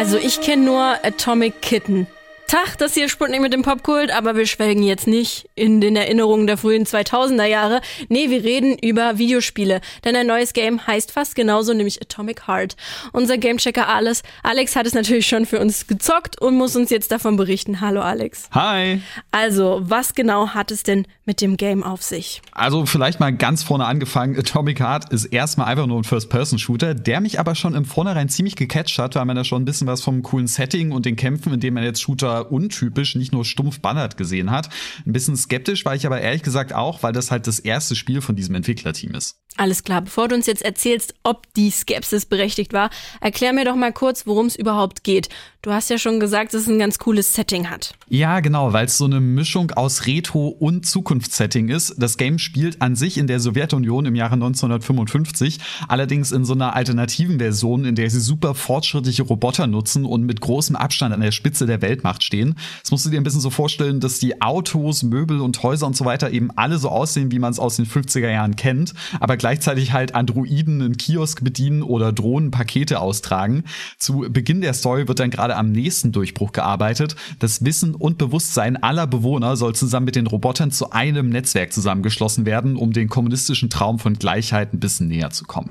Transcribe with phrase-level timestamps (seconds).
[0.00, 2.06] Also ich kenne nur Atomic Kitten.
[2.50, 6.48] Tag, das hier Sputnik mit dem Popkult, aber wir schwelgen jetzt nicht in den Erinnerungen
[6.48, 7.80] der frühen 2000er Jahre.
[8.08, 12.74] Nee, wir reden über Videospiele, denn ein neues Game heißt fast genauso, nämlich Atomic Heart.
[13.12, 17.12] Unser Gamechecker Alex, Alex hat es natürlich schon für uns gezockt und muss uns jetzt
[17.12, 17.80] davon berichten.
[17.80, 18.48] Hallo Alex.
[18.50, 19.00] Hi.
[19.30, 22.42] Also, was genau hat es denn mit dem Game auf sich?
[22.50, 24.36] Also, vielleicht mal ganz vorne angefangen.
[24.36, 28.56] Atomic Heart ist erstmal einfach nur ein First-Person-Shooter, der mich aber schon im Vornherein ziemlich
[28.56, 31.54] gecatcht hat, weil man da schon ein bisschen was vom coolen Setting und den Kämpfen,
[31.54, 34.68] in dem man jetzt Shooter untypisch, nicht nur stumpf bannert gesehen hat.
[35.06, 38.20] Ein bisschen skeptisch war ich aber ehrlich gesagt auch, weil das halt das erste Spiel
[38.20, 39.36] von diesem Entwicklerteam ist.
[39.56, 42.90] Alles klar, bevor du uns jetzt erzählst, ob die Skepsis berechtigt war,
[43.20, 45.28] erklär mir doch mal kurz, worum es überhaupt geht.
[45.62, 47.92] Du hast ja schon gesagt, dass es ein ganz cooles Setting hat.
[48.08, 51.96] Ja, genau, weil es so eine Mischung aus Retro- und Zukunftssetting ist.
[51.98, 56.74] Das Game spielt an sich in der Sowjetunion im Jahre 1955, allerdings in so einer
[56.74, 61.30] alternativen Version, in der sie super fortschrittliche Roboter nutzen und mit großem Abstand an der
[61.30, 62.56] Spitze der Weltmacht stehen.
[62.80, 65.94] Das musst du dir ein bisschen so vorstellen, dass die Autos, Möbel und Häuser und
[65.94, 69.36] so weiter eben alle so aussehen, wie man es aus den 50er Jahren kennt, aber
[69.36, 73.64] gleichzeitig halt Androiden einen Kiosk bedienen oder Drohnen Pakete austragen.
[73.98, 77.16] Zu Beginn der Story wird dann gerade am nächsten Durchbruch gearbeitet.
[77.38, 82.46] Das Wissen und Bewusstsein aller Bewohner soll zusammen mit den Robotern zu einem Netzwerk zusammengeschlossen
[82.46, 85.70] werden, um den kommunistischen Traum von Gleichheit ein bisschen näher zu kommen.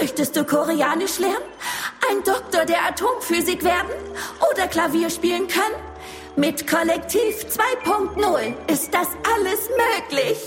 [0.00, 1.36] Möchtest du Koreanisch lernen?
[2.10, 3.90] Ein Doktor der Atomphysik werden?
[4.52, 5.90] Oder Klavier spielen können?
[6.36, 7.46] Mit Kollektiv
[7.84, 10.38] 2.0 ist das alles möglich.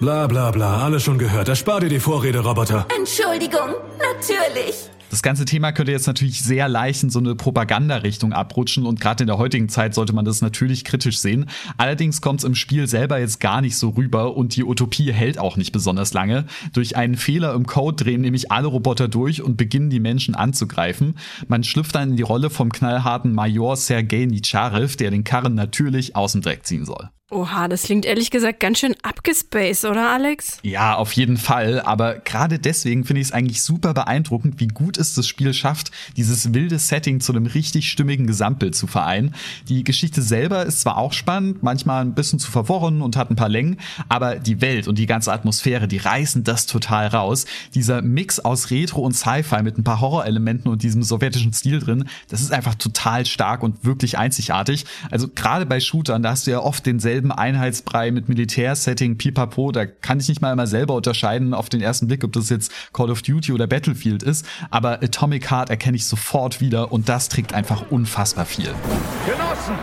[0.00, 1.48] Bla bla bla, alles schon gehört.
[1.48, 2.86] Erspar dir die Vorrede, Roboter.
[2.96, 4.90] Entschuldigung, natürlich.
[5.10, 9.22] Das ganze Thema könnte jetzt natürlich sehr leicht in so eine Propaganda-Richtung abrutschen und gerade
[9.22, 11.46] in der heutigen Zeit sollte man das natürlich kritisch sehen.
[11.78, 15.38] Allerdings kommt es im Spiel selber jetzt gar nicht so rüber und die Utopie hält
[15.38, 16.44] auch nicht besonders lange.
[16.74, 21.14] Durch einen Fehler im Code drehen nämlich alle Roboter durch und beginnen die Menschen anzugreifen.
[21.46, 26.16] Man schlüpft dann in die Rolle vom knallharten Major Sergei Nicharev, der den Karren natürlich
[26.16, 27.08] aus dem Dreck ziehen soll.
[27.30, 30.60] Oha, das klingt ehrlich gesagt ganz schön abgespaced, oder Alex?
[30.62, 31.82] Ja, auf jeden Fall.
[31.82, 35.90] Aber gerade deswegen finde ich es eigentlich super beeindruckend, wie gut es das Spiel schafft,
[36.16, 39.34] dieses wilde Setting zu einem richtig stimmigen Gesamtbild zu vereinen.
[39.68, 43.36] Die Geschichte selber ist zwar auch spannend, manchmal ein bisschen zu verworren und hat ein
[43.36, 43.76] paar Längen,
[44.08, 47.44] aber die Welt und die ganze Atmosphäre, die reißen das total raus.
[47.74, 52.08] Dieser Mix aus Retro und Sci-Fi mit ein paar Horrorelementen und diesem sowjetischen Stil drin,
[52.28, 54.86] das ist einfach total stark und wirklich einzigartig.
[55.10, 59.72] Also gerade bei Shootern, da hast du ja oft denselben selben Einheitsbrei mit Militärsetting, pipapo,
[59.72, 62.72] da kann ich nicht mal immer selber unterscheiden auf den ersten Blick, ob das jetzt
[62.92, 67.28] Call of Duty oder Battlefield ist, aber Atomic Heart erkenne ich sofort wieder und das
[67.28, 68.72] trägt einfach unfassbar viel.
[69.26, 69.74] Genossen,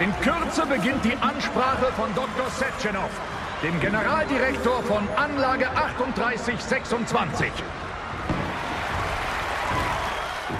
[0.00, 2.50] in Kürze beginnt die Ansprache von Dr.
[2.50, 3.10] Setchenov,
[3.62, 7.52] dem Generaldirektor von Anlage 3826.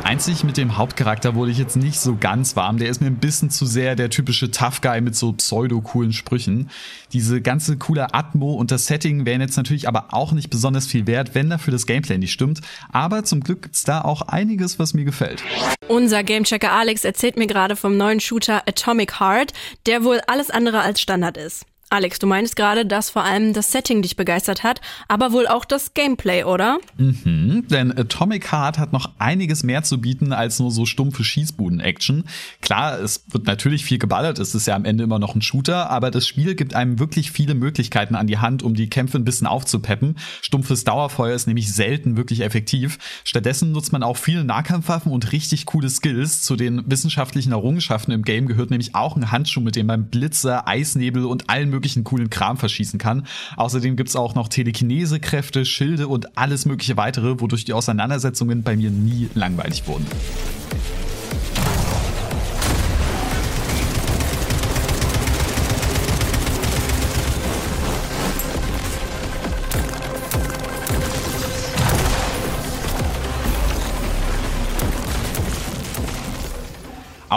[0.08, 2.78] Einzig mit dem Hauptcharakter wurde ich jetzt nicht so ganz warm.
[2.78, 6.70] Der ist mir ein bisschen zu sehr der typische Tough Guy mit so pseudo-coolen Sprüchen.
[7.12, 11.06] Diese ganze coole Atmo und das Setting wären jetzt natürlich aber auch nicht besonders viel
[11.06, 12.62] wert, wenn dafür das Gameplay nicht stimmt.
[12.91, 15.44] Aber zum Glück gibt's da auch einiges, was mir gefällt.
[15.88, 19.52] Unser Gamechecker Alex erzählt mir gerade vom neuen Shooter Atomic Heart,
[19.84, 21.66] der wohl alles andere als Standard ist.
[21.91, 25.65] Alex, du meinst gerade, dass vor allem das Setting dich begeistert hat, aber wohl auch
[25.65, 26.78] das Gameplay, oder?
[26.99, 32.25] Mhm, denn Atomic Heart hat noch einiges mehr zu bieten als nur so stumpfe Schießbuden-Action.
[32.60, 35.88] Klar, es wird natürlich viel geballert, es ist ja am Ende immer noch ein Shooter,
[35.88, 39.25] aber das Spiel gibt einem wirklich viele Möglichkeiten an die Hand, um die Kämpfe ein
[39.25, 40.19] bisschen aufzupeppen.
[40.43, 42.98] Stumpfes Dauerfeuer ist nämlich selten wirklich effektiv.
[43.25, 46.43] Stattdessen nutzt man auch viele Nahkampfwaffen und richtig coole Skills.
[46.43, 50.66] Zu den wissenschaftlichen Errungenschaften im Game gehört nämlich auch ein Handschuh, mit dem man Blitze,
[50.66, 53.27] Eisnebel und allen möglichen coolen Kram verschießen kann.
[53.56, 58.91] Außerdem gibt's auch noch Telekinese-Kräfte, Schilde und alles mögliche weitere, wodurch die Auseinandersetzungen bei mir
[58.91, 60.06] nie langweilig wurden.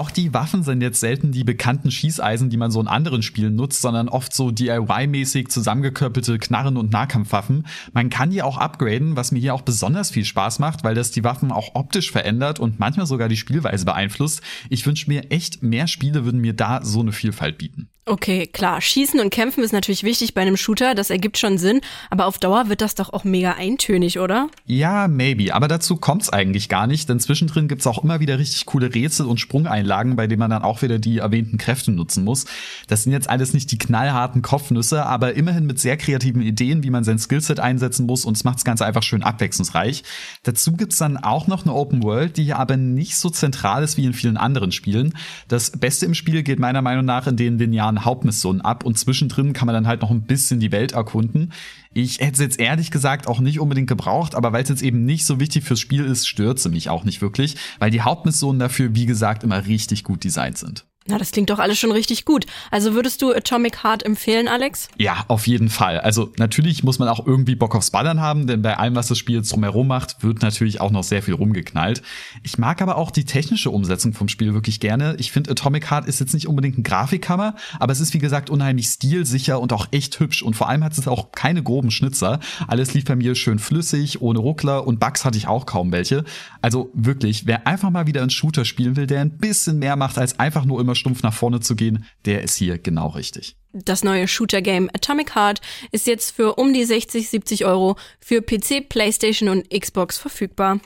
[0.01, 3.55] Auch die Waffen sind jetzt selten die bekannten Schießeisen, die man so in anderen Spielen
[3.55, 7.67] nutzt, sondern oft so DIY-mäßig zusammengekörpelte Knarren und Nahkampfwaffen.
[7.93, 11.11] Man kann die auch upgraden, was mir hier auch besonders viel Spaß macht, weil das
[11.11, 14.41] die Waffen auch optisch verändert und manchmal sogar die Spielweise beeinflusst.
[14.72, 17.87] Ich wünsche mir echt, mehr Spiele würden mir da so eine Vielfalt bieten.
[18.11, 18.81] Okay, klar.
[18.81, 22.37] Schießen und kämpfen ist natürlich wichtig bei einem Shooter, das ergibt schon Sinn, aber auf
[22.37, 24.49] Dauer wird das doch auch mega eintönig, oder?
[24.66, 28.66] Ja, maybe, aber dazu kommt's eigentlich gar nicht, denn zwischendrin gibt's auch immer wieder richtig
[28.66, 32.23] coole Rätsel und Sprungeinheiten Spieleinlagen, bei denen man dann auch wieder die erwähnten Kräfte nutzen
[32.23, 32.46] muss.
[32.87, 36.90] Das sind jetzt alles nicht die knallharten Kopfnüsse, aber immerhin mit sehr kreativen Ideen, wie
[36.90, 40.03] man sein Skillset einsetzen muss und es macht das Ganze einfach schön abwechslungsreich.
[40.43, 44.05] Dazu gibt's dann auch noch eine Open World, die aber nicht so zentral ist wie
[44.05, 45.13] in vielen anderen Spielen.
[45.47, 49.53] Das Beste im Spiel geht meiner Meinung nach in den linearen Hauptmissionen ab und zwischendrin
[49.53, 51.53] kann man dann halt noch ein bisschen die Welt erkunden.
[51.93, 55.05] Ich hätte es jetzt ehrlich gesagt auch nicht unbedingt gebraucht, aber weil es jetzt eben
[55.05, 58.59] nicht so wichtig fürs Spiel ist, stört sie mich auch nicht wirklich, weil die Hauptmissionen
[58.59, 60.85] dafür, wie gesagt, immer richtig gut designt sind.
[61.07, 62.45] Na, das klingt doch alles schon richtig gut.
[62.69, 64.87] Also würdest du Atomic Heart empfehlen, Alex?
[64.97, 65.99] Ja, auf jeden Fall.
[65.99, 69.17] Also natürlich muss man auch irgendwie Bock aufs Ballern haben, denn bei allem, was das
[69.17, 72.03] Spiel jetzt drumherum macht, wird natürlich auch noch sehr viel rumgeknallt.
[72.43, 75.15] Ich mag aber auch die technische Umsetzung vom Spiel wirklich gerne.
[75.17, 78.51] Ich finde, Atomic Heart ist jetzt nicht unbedingt ein Grafikhammer, aber es ist wie gesagt
[78.51, 82.39] unheimlich stilsicher und auch echt hübsch und vor allem hat es auch keine groben Schnitzer.
[82.67, 86.25] Alles lief bei mir schön flüssig, ohne Ruckler und Bugs hatte ich auch kaum welche.
[86.61, 90.19] Also wirklich, wer einfach mal wieder einen Shooter spielen will, der ein bisschen mehr macht
[90.19, 93.55] als einfach nur immer immer stumpf nach vorne zu gehen, der ist hier genau richtig.
[93.73, 95.61] Das neue Shooter-Game Atomic Heart
[95.93, 100.79] ist jetzt für um die 60, 70 Euro für PC, PlayStation und Xbox verfügbar.